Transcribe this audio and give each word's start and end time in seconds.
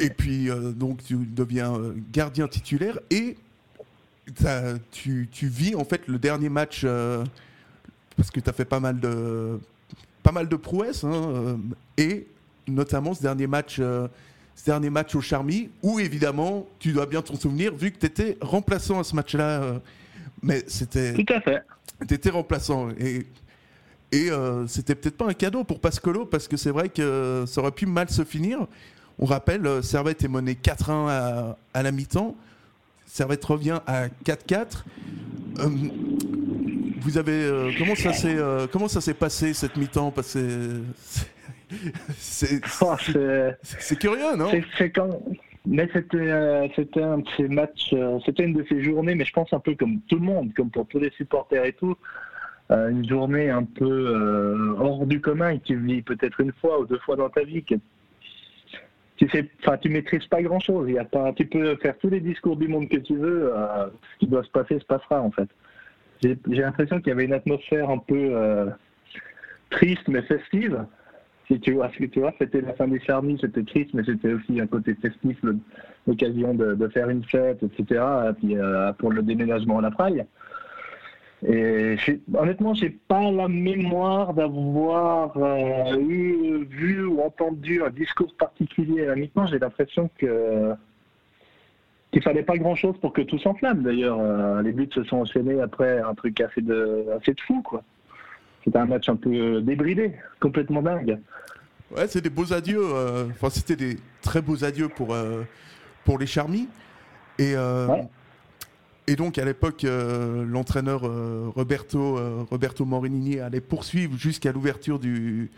Et 0.00 0.10
puis, 0.10 0.48
donc, 0.74 1.04
tu 1.04 1.16
deviens 1.16 1.78
gardien 2.12 2.48
titulaire 2.48 2.98
et 3.10 3.36
tu, 4.90 5.28
tu, 5.30 5.46
vis 5.46 5.74
en 5.74 5.84
fait 5.84 6.08
le 6.08 6.18
dernier 6.18 6.48
match 6.48 6.84
parce 8.16 8.30
que 8.30 8.40
tu 8.40 8.50
as 8.50 8.52
fait 8.52 8.64
pas 8.64 8.80
mal 8.80 8.98
de, 8.98 9.58
pas 10.22 10.32
mal 10.32 10.48
de 10.48 10.56
prouesses. 10.56 11.04
Hein, 11.04 11.58
et 11.96 12.26
notamment 12.66 13.14
ce 13.14 13.22
dernier 13.22 13.46
match 13.46 13.80
ce 14.54 14.64
dernier 14.64 14.90
match 14.90 15.14
au 15.14 15.20
Charmy, 15.20 15.70
où 15.82 15.98
évidemment, 15.98 16.66
tu 16.78 16.92
dois 16.92 17.06
bien 17.06 17.22
t'en 17.22 17.36
souvenir, 17.36 17.74
vu 17.74 17.90
que 17.90 17.98
tu 17.98 18.06
étais 18.06 18.38
remplaçant 18.40 19.00
à 19.00 19.04
ce 19.04 19.14
match-là. 19.16 19.62
Euh, 19.62 19.78
mais 20.42 20.62
c'était. 20.66 21.14
Tout 21.14 21.32
à 21.32 21.40
fait. 21.40 21.62
Tu 22.06 22.14
étais 22.14 22.30
remplaçant. 22.30 22.90
Et, 22.98 23.26
et 24.12 24.30
euh, 24.30 24.66
c'était 24.66 24.94
peut-être 24.94 25.16
pas 25.16 25.28
un 25.28 25.34
cadeau 25.34 25.64
pour 25.64 25.80
Pascolo, 25.80 26.24
parce 26.26 26.48
que 26.48 26.56
c'est 26.56 26.70
vrai 26.70 26.88
que 26.88 27.44
ça 27.46 27.60
aurait 27.60 27.72
pu 27.72 27.86
mal 27.86 28.08
se 28.10 28.24
finir. 28.24 28.66
On 29.18 29.26
rappelle, 29.26 29.66
euh, 29.66 29.82
Servette 29.82 30.24
est 30.24 30.28
mené 30.28 30.54
4-1 30.54 31.08
à, 31.08 31.56
à, 31.72 31.82
la 31.82 31.92
mi-temps. 31.92 32.34
Servette 33.06 33.44
revient 33.44 33.80
à 33.86 34.08
4-4. 34.24 34.84
vous 37.00 37.18
avez 37.18 37.74
comment 37.78 37.94
ça 37.94 38.12
s'est 38.12 38.36
comment 38.72 38.88
ça 38.88 39.00
s'est 39.00 39.14
passé 39.14 39.54
cette 39.54 39.76
mi-temps? 39.76 40.10
Parce 40.10 40.36
Oh, 42.80 42.94
c'est 43.62 43.98
curieux, 43.98 44.36
non? 44.36 44.50
C'est 44.78 44.90
quand. 44.90 45.20
Mais 45.66 45.88
c'était 45.94 46.18
euh, 46.18 46.68
c'était 46.76 47.02
un 47.02 47.18
de 47.18 47.28
ces 47.38 47.48
matchs, 47.48 47.94
euh, 47.94 48.18
c'était 48.26 48.44
une 48.44 48.52
de 48.52 48.66
ces 48.68 48.84
journées, 48.84 49.14
mais 49.14 49.24
je 49.24 49.32
pense 49.32 49.50
un 49.54 49.60
peu 49.60 49.74
comme 49.74 50.00
tout 50.08 50.16
le 50.16 50.22
monde, 50.22 50.52
comme 50.54 50.70
pour 50.70 50.86
tous 50.86 50.98
les 50.98 51.10
supporters 51.12 51.64
et 51.64 51.72
tout, 51.72 51.96
euh, 52.70 52.90
une 52.90 53.08
journée 53.08 53.48
un 53.48 53.64
peu 53.64 54.74
hors 54.78 55.06
du 55.06 55.22
commun 55.22 55.56
que 55.56 55.64
tu 55.64 55.76
vis 55.76 56.02
peut-être 56.02 56.40
une 56.40 56.52
fois 56.52 56.80
ou 56.80 56.86
deux 56.86 56.98
fois 56.98 57.16
dans 57.16 57.30
ta 57.30 57.44
vie. 57.44 57.64
Tu 59.16 59.28
sais, 59.28 59.48
enfin 59.60 59.76
tu 59.78 59.88
maîtrises 59.88 60.26
pas 60.26 60.42
grand 60.42 60.60
chose. 60.60 60.86
Il 60.88 60.94
y 60.94 60.98
a 60.98 61.04
pas, 61.04 61.32
tu 61.32 61.46
peux 61.46 61.76
faire 61.76 61.96
tous 61.98 62.10
les 62.10 62.20
discours 62.20 62.56
du 62.56 62.68
monde 62.68 62.88
que 62.88 62.98
tu 62.98 63.16
veux, 63.16 63.52
ce 64.12 64.18
qui 64.18 64.26
doit 64.26 64.42
se 64.42 64.50
passer 64.50 64.78
se 64.78 64.84
passera 64.84 65.20
en 65.20 65.30
fait. 65.30 65.48
J'ai 66.22 66.36
l'impression 66.46 66.98
qu'il 66.98 67.08
y 67.08 67.12
avait 67.12 67.24
une 67.24 67.34
atmosphère 67.34 67.90
un 67.90 67.98
peu 67.98 68.68
triste 69.70 70.08
mais 70.08 70.22
festive 70.22 70.84
si 71.48 71.60
tu 71.60 71.72
vois, 71.72 71.88
tu 72.12 72.20
vois, 72.20 72.32
c'était 72.38 72.60
la 72.60 72.72
fin 72.74 72.88
des 72.88 73.00
charmis, 73.00 73.38
c'était 73.40 73.62
triste, 73.62 73.90
mais 73.94 74.02
c'était 74.04 74.32
aussi 74.32 74.60
un 74.60 74.66
côté 74.66 74.94
festif, 74.94 75.38
l'occasion 76.06 76.54
de, 76.54 76.88
faire 76.88 77.08
une 77.08 77.24
fête, 77.24 77.62
etc. 77.62 78.02
Et 78.30 78.32
puis 78.34 78.56
euh, 78.56 78.92
pour 78.94 79.10
le 79.10 79.22
déménagement 79.22 79.78
à 79.78 79.82
la 79.82 79.90
Praille. 79.90 80.24
Et 81.46 81.96
honnêtement, 82.34 82.72
j'ai 82.74 82.90
pas 82.90 83.30
la 83.30 83.48
mémoire 83.48 84.32
d'avoir 84.32 85.36
euh, 85.36 85.98
eu, 85.98 86.64
vu 86.64 87.04
ou 87.04 87.20
entendu 87.20 87.82
un 87.82 87.90
discours 87.90 88.34
particulier 88.34 89.06
mi-temps. 89.14 89.46
J'ai 89.46 89.58
l'impression 89.58 90.10
que 90.18 90.72
qu'il 92.12 92.22
fallait 92.22 92.44
pas 92.44 92.56
grand 92.56 92.76
chose 92.76 92.94
pour 93.00 93.12
que 93.12 93.22
tout 93.22 93.38
s'enflamme. 93.40 93.82
D'ailleurs, 93.82 94.18
euh, 94.20 94.62
les 94.62 94.72
buts 94.72 94.88
se 94.94 95.02
sont 95.04 95.16
enchaînés 95.16 95.60
après 95.60 95.98
un 95.98 96.14
truc 96.14 96.40
assez 96.40 96.60
de, 96.60 97.06
assez 97.16 97.34
de 97.34 97.40
fou, 97.40 97.60
quoi. 97.62 97.82
C'était 98.64 98.78
un 98.78 98.86
match 98.86 99.08
un 99.08 99.16
peu 99.16 99.60
débridé, 99.60 100.12
complètement 100.40 100.80
dingue. 100.80 101.18
Ouais, 101.94 102.06
c'est 102.06 102.22
des 102.22 102.30
beaux 102.30 102.52
adieux. 102.52 102.80
Euh, 102.80 103.26
enfin, 103.30 103.50
c'était 103.50 103.76
des 103.76 103.98
très 104.22 104.40
beaux 104.40 104.64
adieux 104.64 104.88
pour, 104.88 105.14
pour 106.04 106.18
les 106.18 106.26
Charmis. 106.26 106.68
Et, 107.38 107.54
euh, 107.56 107.88
et 109.06 109.16
donc, 109.16 109.38
à 109.38 109.44
l'époque, 109.44 109.84
l'entraîneur 109.84 111.02
Roberto, 111.54 112.18
Roberto 112.50 112.84
Morinini 112.84 113.38
allait 113.38 113.60
poursuivre 113.60 114.16
jusqu'à 114.16 114.52
l'ouverture 114.52 114.98
du, 114.98 115.50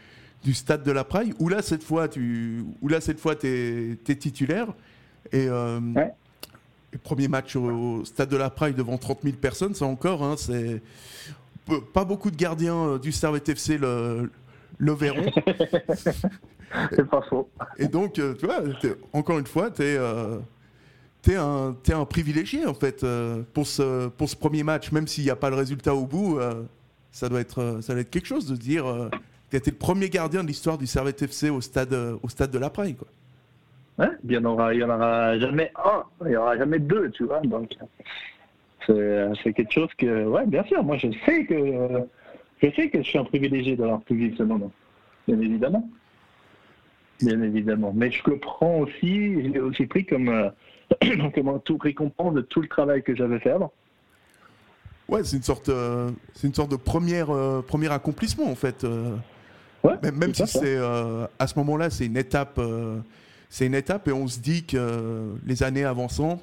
du 0.44 0.54
stade 0.54 0.82
de 0.82 0.90
la 0.90 1.04
Praille, 1.04 1.32
où 1.38 1.48
là, 1.48 1.62
cette 1.62 1.84
fois, 1.84 2.08
tu 2.08 2.64
où 2.82 2.88
là, 2.88 3.00
cette 3.00 3.20
fois, 3.20 3.34
es, 3.42 3.96
titulaire. 4.04 4.68
Et 5.32 5.46
le 6.96 6.98
premier 7.02 7.28
match 7.28 7.56
au, 7.56 8.04
stade 8.04 8.28
de 8.28 8.36
la 8.36 8.50
Praille 8.50 8.74
devant 8.74 8.98
30 8.98 9.20
000 9.22 9.36
personnes, 9.36 9.74
ça 9.74 9.84
encore, 9.84 10.22
hein, 10.22 10.34
c'est 10.36 10.80
pas 11.92 12.04
beaucoup 12.04 12.30
de 12.30 12.36
gardiens 12.36 12.76
euh, 12.76 12.98
du 12.98 13.12
Servette 13.12 13.48
FC 13.48 13.76
le, 13.78 14.30
le 14.78 14.92
verront. 14.92 15.30
C'est 16.90 17.08
pas 17.08 17.22
faux. 17.22 17.48
Et 17.78 17.86
donc, 17.86 18.18
euh, 18.18 18.34
tu 18.34 18.46
vois, 18.46 18.60
encore 19.12 19.38
une 19.38 19.46
fois, 19.46 19.70
tu 19.70 19.82
es, 19.82 19.98
euh, 21.34 21.70
un, 21.70 21.76
es 21.88 21.92
un 21.92 22.04
privilégié, 22.04 22.66
en 22.66 22.74
fait, 22.74 23.04
pour, 23.52 23.66
ce, 23.66 24.08
pour 24.08 24.28
ce 24.28 24.36
premier 24.36 24.62
match. 24.62 24.92
Même 24.92 25.06
s'il 25.06 25.24
n'y 25.24 25.30
a 25.30 25.36
pas 25.36 25.50
le 25.50 25.56
résultat 25.56 25.94
au 25.94 26.06
bout, 26.06 26.38
ça, 27.10 27.28
doit 27.28 27.40
être, 27.40 27.78
ça 27.80 27.92
doit 27.92 28.02
être 28.02 28.10
quelque 28.10 28.26
chose 28.26 28.46
de 28.46 28.56
dire 28.56 29.10
que 29.50 29.56
tu 29.58 29.70
le 29.70 29.76
premier 29.76 30.08
gardien 30.08 30.42
de 30.42 30.48
l'histoire 30.48 30.78
du 30.78 30.86
Servette 30.86 31.22
FC 31.22 31.50
au 31.50 31.60
stade, 31.60 31.94
au 32.22 32.28
stade 32.28 32.50
de 32.50 32.58
la 32.58 32.70
Praille. 32.70 32.94
Quoi. 32.94 33.08
Il 34.24 34.30
n'y 34.30 34.36
en, 34.36 34.44
aura, 34.44 34.72
en 34.74 34.90
aura 34.90 35.38
jamais 35.38 35.72
un, 35.76 36.02
il 36.22 36.28
n'y 36.28 36.36
aura 36.36 36.56
jamais 36.58 36.78
deux, 36.78 37.10
tu 37.10 37.24
vois. 37.24 37.40
Donc, 37.40 37.74
c'est 38.86 39.52
quelque 39.52 39.72
chose 39.72 39.88
que, 39.96 40.24
ouais, 40.24 40.46
bien 40.46 40.64
sûr, 40.64 40.84
moi 40.84 40.96
je 40.96 41.08
sais 41.24 41.44
que 41.44 42.04
je 42.62 42.70
sais 42.70 42.88
que 42.88 43.02
je 43.02 43.08
suis 43.08 43.18
un 43.18 43.24
privilégié 43.24 43.76
d'avoir 43.76 44.00
pu 44.02 44.14
vivre 44.14 44.36
ce 44.36 44.42
moment, 44.42 44.70
bien 45.26 45.40
évidemment. 45.40 45.88
Bien 47.22 47.40
évidemment. 47.42 47.92
Mais 47.94 48.10
je 48.10 48.22
le 48.28 48.38
prends 48.38 48.80
aussi, 48.80 49.42
je 49.42 49.48
l'ai 49.48 49.58
aussi 49.58 49.86
pris 49.86 50.04
comme, 50.04 50.28
euh, 50.28 50.50
comme 51.34 51.48
un 51.48 51.58
tout 51.58 51.78
récompense 51.78 52.34
de 52.34 52.40
tout 52.42 52.60
le 52.60 52.68
travail 52.68 53.02
que 53.02 53.14
j'avais 53.14 53.38
fait 53.38 53.50
avant. 53.50 53.72
Ouais, 55.08 55.22
c'est 55.22 55.36
une 55.36 55.42
sorte, 55.42 55.68
euh, 55.68 56.10
c'est 56.34 56.48
une 56.48 56.54
sorte 56.54 56.70
de 56.70 56.76
première, 56.76 57.30
euh, 57.30 57.62
premier 57.62 57.90
accomplissement 57.92 58.50
en 58.50 58.56
fait. 58.56 58.84
Ouais, 59.84 59.94
même, 60.02 60.16
même 60.16 60.34
si 60.34 60.46
c'est 60.46 60.78
à 61.38 61.46
ce 61.46 61.58
moment-là, 61.58 61.90
c'est 61.90 62.06
une 62.06 62.16
étape, 62.16 62.60
c'est 63.48 63.66
une 63.66 63.74
étape 63.74 64.08
et 64.08 64.12
on 64.12 64.26
se 64.26 64.40
dit 64.40 64.64
que 64.64 65.34
les 65.46 65.62
années 65.62 65.84
avançant, 65.84 66.40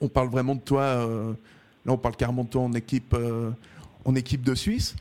on 0.00 0.08
parle 0.08 0.28
vraiment 0.28 0.54
de 0.54 0.60
toi 0.60 1.04
Là, 1.86 1.92
on 1.92 1.98
parle 1.98 2.16
carrément 2.16 2.44
de 2.44 2.48
toi 2.48 2.62
en 2.62 2.72
équipe, 2.74 3.14
euh, 3.14 3.50
en 4.04 4.14
équipe 4.14 4.42
de 4.42 4.54
Suisse. 4.54 4.94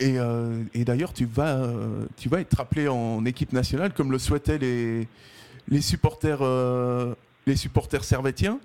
Et, 0.00 0.18
euh, 0.18 0.62
et 0.72 0.84
d'ailleurs, 0.84 1.12
tu 1.12 1.24
vas, 1.24 1.56
euh, 1.56 2.06
tu 2.16 2.28
vas 2.28 2.40
être 2.40 2.60
appelé 2.60 2.88
en 2.88 3.24
équipe 3.24 3.52
nationale, 3.52 3.92
comme 3.92 4.12
le 4.12 4.18
souhaitaient 4.18 4.58
les, 4.58 5.08
les 5.68 5.80
supporters, 5.80 6.40
les 7.46 7.56
supporters 7.56 8.04
servétiens. 8.04 8.58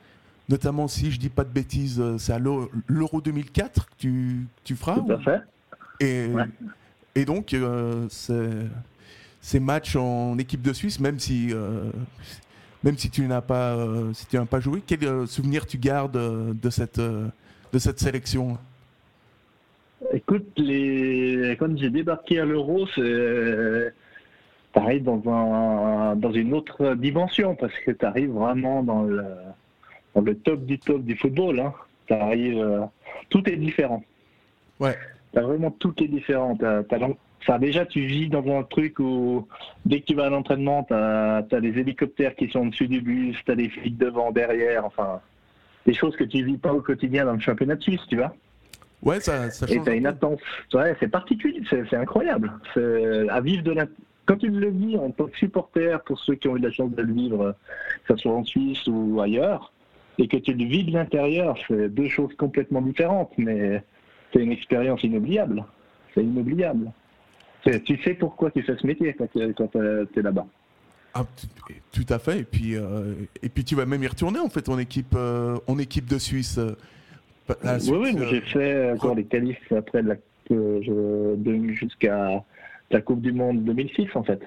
Notamment, 0.47 0.87
si 0.87 1.11
je 1.11 1.19
dis 1.19 1.29
pas 1.29 1.43
de 1.43 1.51
bêtises, 1.51 2.01
c'est 2.17 2.33
à 2.33 2.39
l'Euro 2.39 3.21
2004 3.21 3.85
que 3.85 3.91
tu, 3.99 4.47
tu 4.63 4.75
feras. 4.75 4.95
Tout 4.95 5.11
à 5.11 5.19
fait. 5.19 5.41
Et, 5.99 6.29
et 7.13 7.25
donc, 7.25 7.55
ces 8.09 9.59
matchs 9.59 9.95
en 9.95 10.37
équipe 10.39 10.63
de 10.63 10.73
Suisse, 10.73 10.99
même 10.99 11.19
si 11.19 11.53
même 12.83 12.97
si 12.97 13.09
tu 13.09 13.27
n'as 13.27 13.41
pas, 13.41 13.75
euh, 13.75 14.13
si 14.13 14.25
tu 14.27 14.37
n'as 14.37 14.45
pas 14.45 14.59
joué, 14.59 14.81
quel 14.85 15.03
euh, 15.03 15.25
souvenir 15.25 15.65
tu 15.65 15.77
gardes 15.77 16.15
euh, 16.15 16.53
de 16.53 16.69
cette, 16.69 16.99
de 16.99 17.79
cette 17.79 17.99
sélection? 17.99 18.57
Écoute, 20.13 20.47
les... 20.55 21.57
quand 21.59 21.77
j'ai 21.77 21.89
débarqué 21.89 22.39
à 22.39 22.45
l'Euro, 22.45 22.87
c'est 22.95 23.93
pareil 24.73 25.01
dans, 25.01 25.21
un, 25.27 26.15
dans 26.15 26.31
une 26.31 26.53
autre 26.53 26.95
dimension 26.95 27.55
parce 27.55 27.73
que 27.85 27.91
tu 27.91 28.05
arrives 28.05 28.31
vraiment 28.31 28.83
dans 28.83 29.03
le, 29.03 29.23
dans 30.15 30.21
le 30.21 30.35
top 30.35 30.65
du 30.65 30.79
top 30.79 31.03
du 31.03 31.15
football. 31.15 31.59
Hein. 31.59 31.73
Arrives, 32.09 32.87
tout 33.29 33.47
est 33.49 33.55
différent. 33.55 34.03
Ouais. 34.79 34.97
As 35.35 35.41
vraiment 35.41 35.71
tout 35.71 35.93
est 36.03 36.07
différent. 36.07 36.57
T'as, 36.57 37.57
déjà, 37.59 37.85
tu 37.85 38.01
vis 38.01 38.29
dans 38.29 38.45
un 38.57 38.63
truc 38.63 38.99
où 38.99 39.47
dès 39.85 40.01
que 40.01 40.05
tu 40.05 40.15
vas 40.15 40.25
à 40.25 40.29
l'entraînement, 40.29 40.83
tu 40.83 40.93
as, 40.93 41.61
des 41.61 41.79
hélicoptères 41.79 42.35
qui 42.35 42.49
sont 42.49 42.67
au-dessus 42.67 42.87
du 42.87 43.01
bus, 43.01 43.37
tu 43.45 43.51
as 43.51 43.55
des 43.55 43.69
flics 43.69 43.97
devant, 43.97 44.31
derrière, 44.31 44.85
enfin, 44.85 45.21
des 45.85 45.93
choses 45.93 46.15
que 46.15 46.23
tu 46.23 46.43
vis 46.43 46.57
pas 46.57 46.73
au 46.73 46.81
quotidien 46.81 47.25
dans 47.25 47.33
le 47.33 47.39
championnat 47.39 47.75
de 47.75 47.83
Suisse, 47.83 48.01
tu 48.09 48.17
vois. 48.17 48.33
Ouais, 49.01 49.19
ça, 49.19 49.49
ça 49.49 49.65
change. 49.65 49.77
Et 49.77 49.81
tu 49.81 49.89
as 49.89 49.93
une 49.93 50.07
attente. 50.07 50.39
Ouais, 50.73 50.95
c'est 50.99 51.07
particulier, 51.07 51.61
c'est 51.69 51.93
incroyable. 51.95 52.51
À 53.29 53.41
vivre 53.41 53.63
de 53.63 53.71
la. 53.71 53.85
Quand 54.29 54.37
tu 54.37 54.47
le 54.47 54.69
vis 54.69 54.95
en 54.95 55.09
tant 55.09 55.25
que 55.25 55.35
supporter, 55.39 55.99
pour 56.03 56.19
ceux 56.19 56.35
qui 56.35 56.47
ont 56.47 56.55
eu 56.55 56.59
la 56.59 56.69
chance 56.69 56.91
de 56.91 57.01
le 57.01 57.11
vivre, 57.11 57.55
que 58.05 58.13
ce 58.15 58.21
soit 58.21 58.31
en 58.31 58.43
Suisse 58.43 58.85
ou 58.85 59.19
ailleurs, 59.19 59.73
et 60.19 60.27
que 60.27 60.37
tu 60.37 60.53
le 60.53 60.65
vis 60.65 60.83
de 60.83 60.91
l'intérieur, 60.91 61.57
c'est 61.67 61.89
deux 61.89 62.09
choses 62.09 62.35
complètement 62.35 62.83
différentes, 62.83 63.31
mais 63.39 63.83
c'est 64.31 64.43
une 64.43 64.51
expérience 64.51 65.01
inoubliable. 65.01 65.65
C'est 66.13 66.21
inoubliable. 66.23 66.91
Tu 67.63 67.99
sais 68.03 68.13
pourquoi 68.13 68.51
tu 68.51 68.61
fais 68.61 68.75
ce 68.77 68.85
métier 68.85 69.15
quand 69.15 69.25
tu 69.31 69.39
es, 69.39 70.21
là-bas. 70.21 70.45
Ah, 71.15 71.25
tout 71.91 72.05
à 72.07 72.19
fait. 72.19 72.41
Et 72.41 72.43
puis, 72.43 72.75
euh, 72.75 73.15
et 73.41 73.49
puis 73.49 73.63
tu 73.63 73.73
vas 73.73 73.87
même 73.87 74.03
y 74.03 74.07
retourner 74.07 74.37
en 74.37 74.49
fait 74.49 74.69
en 74.69 74.77
équipe, 74.77 75.15
euh, 75.15 75.57
en 75.65 75.79
équipe 75.79 76.05
de 76.05 76.19
Suisse. 76.19 76.59
Euh, 76.59 76.75
oui, 77.87 78.13
oui, 78.13 78.15
j'ai 78.29 78.41
fait 78.41 78.91
encore 78.91 79.15
les 79.15 79.25
qualifs 79.25 79.71
après 79.71 80.03
la, 80.03 80.17
jusqu'à 81.73 82.43
la 82.91 83.01
Coupe 83.01 83.21
du 83.21 83.31
Monde 83.31 83.63
2006 83.63 84.07
en 84.15 84.23
fait. 84.23 84.41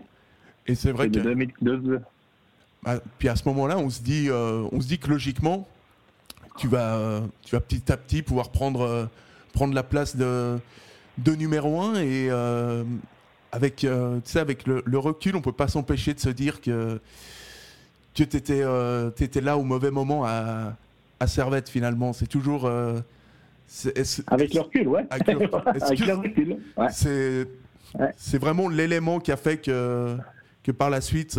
Et 0.67 0.75
c'est 0.75 0.93
vrai 0.93 1.09
que. 1.09 1.19
2002. 1.19 2.01
Ah, 2.85 2.97
puis 3.19 3.29
à 3.29 3.37
ce 3.37 3.47
moment-là, 3.49 3.79
on 3.79 3.91
se 3.91 4.03
dit, 4.03 4.29
on 4.31 4.81
se 4.81 4.89
dit 4.89 4.99
que 4.99 5.09
logiquement, 5.09 5.69
tu 6.59 6.67
vas, 6.67 7.23
tu 7.43 7.55
vas 7.55 7.61
petit 7.61 7.93
à 7.93 7.97
petit 7.97 8.23
pouvoir 8.23 8.51
prendre, 8.51 9.09
prendre 9.53 9.73
la 9.75 9.85
place 9.85 10.17
de 10.17 10.59
de 11.19 11.35
numéro 11.35 11.81
1 11.81 11.95
et 11.97 12.29
euh, 12.31 12.85
avec, 13.51 13.85
euh, 13.85 14.21
avec 14.35 14.67
le, 14.67 14.99
recul, 14.99 15.37
on 15.37 15.41
peut 15.41 15.53
pas 15.53 15.69
s'empêcher 15.69 16.15
de 16.15 16.21
se 16.21 16.31
dire 16.31 16.61
que 16.61 17.01
tu 18.15 18.23
étais, 18.23 18.63
étais, 19.21 19.41
là 19.41 19.57
au 19.57 19.63
mauvais 19.63 19.91
moment 19.91 20.25
à, 20.25 20.75
à 21.21 21.27
Servette 21.27 21.69
finalement. 21.69 22.13
C'est 22.13 22.27
toujours. 22.27 22.67
avec 22.67 24.55
le 24.55 24.61
recul, 24.61 24.89
ouais. 24.89 25.07
Avec 25.11 25.27
le, 25.29 26.15
recul. 26.15 26.57
C'est 26.91 27.49
vraiment 28.39 28.69
l'élément 28.69 29.19
qui 29.19 29.33
a 29.33 29.37
fait 29.37 29.59
que, 29.59 30.17
que 30.63 30.73
par 30.73 30.91
la 30.91 31.01
suite, 31.01 31.39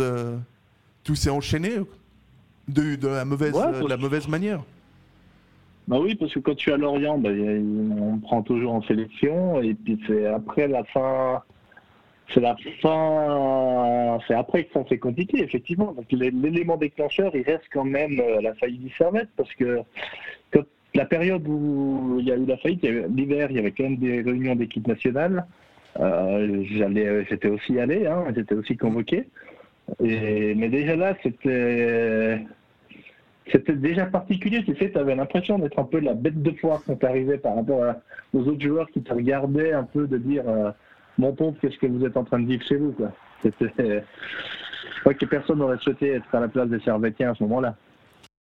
tout 1.04 1.14
s'est 1.14 1.30
enchaîné 1.30 1.76
de, 2.68 2.96
de, 2.96 3.08
la, 3.08 3.24
mauvaise, 3.24 3.54
la 3.88 3.96
mauvaise 3.96 4.28
manière. 4.28 4.60
Bah 5.86 5.98
oui, 6.00 6.14
parce 6.14 6.32
que 6.32 6.40
quand 6.40 6.54
tu 6.54 6.70
es 6.70 6.72
à 6.72 6.76
Lorient, 6.76 7.18
bah, 7.18 7.30
on 7.30 8.18
prend 8.18 8.42
toujours 8.42 8.72
en 8.72 8.82
sélection, 8.82 9.60
et 9.60 9.74
puis 9.74 10.00
c'est 10.06 10.26
après 10.26 10.66
la 10.66 10.82
fin. 10.84 11.42
C'est 12.32 12.40
la 12.40 12.56
fin. 12.80 14.18
C'est 14.26 14.34
après 14.34 14.64
que 14.64 14.72
ça 14.72 14.88
s'est 14.88 14.98
compliqué, 14.98 15.42
effectivement. 15.42 15.92
Donc 15.92 16.06
l'élément 16.10 16.78
déclencheur, 16.78 17.36
il 17.36 17.42
reste 17.42 17.64
quand 17.70 17.84
même 17.84 18.18
euh, 18.18 18.40
la 18.40 18.54
faillite 18.54 18.82
du 18.82 18.90
Servette, 18.96 19.28
parce 19.36 19.52
que 19.54 19.80
la 20.94 21.04
période 21.04 21.46
où 21.46 22.18
il 22.20 22.26
y 22.26 22.32
a 22.32 22.36
eu 22.36 22.46
la 22.46 22.56
faillite, 22.56 22.82
l'hiver, 22.82 23.48
il 23.50 23.56
y 23.56 23.58
avait 23.58 23.72
quand 23.72 23.82
même 23.82 23.96
des 23.96 24.22
réunions 24.22 24.54
d'équipe 24.54 24.86
nationale. 24.86 25.44
Euh, 26.00 26.64
j'allais, 26.64 27.24
j'étais 27.26 27.48
aussi 27.48 27.78
allé, 27.78 28.06
hein, 28.06 28.24
j'étais 28.34 28.54
aussi 28.54 28.76
convoqué. 28.76 29.28
Mais 30.00 30.68
déjà 30.68 30.96
là, 30.96 31.14
c'était 31.22 32.44
c'était 33.52 33.74
déjà 33.74 34.06
particulier. 34.06 34.64
Tu 34.64 34.74
sais, 34.76 34.90
tu 34.90 34.98
avais 34.98 35.14
l'impression 35.14 35.58
d'être 35.58 35.78
un 35.78 35.84
peu 35.84 36.00
la 36.00 36.14
bête 36.14 36.42
de 36.42 36.50
foire 36.52 36.82
quand 36.86 36.96
tu 36.96 37.06
arrivais 37.06 37.38
par 37.38 37.56
rapport 37.56 37.94
aux 38.32 38.40
autres 38.40 38.60
joueurs 38.60 38.88
qui 38.90 39.02
te 39.02 39.12
regardaient 39.12 39.72
un 39.72 39.84
peu 39.84 40.06
de 40.06 40.16
dire 40.16 40.48
euh, 40.48 40.70
Mon 41.18 41.32
pauvre, 41.32 41.56
qu'est-ce 41.60 41.78
que 41.78 41.86
vous 41.86 42.04
êtes 42.04 42.16
en 42.16 42.24
train 42.24 42.40
de 42.40 42.46
vivre 42.46 42.64
chez 42.64 42.76
vous 42.76 42.92
quoi. 42.92 43.12
C'était. 43.42 44.04
Je 44.96 45.00
crois 45.00 45.14
que 45.14 45.26
personne 45.26 45.58
n'aurait 45.58 45.78
souhaité 45.78 46.12
être 46.12 46.34
à 46.34 46.40
la 46.40 46.48
place 46.48 46.68
des 46.68 46.80
Servetiens 46.80 47.32
à 47.32 47.34
ce 47.34 47.42
moment-là. 47.42 47.76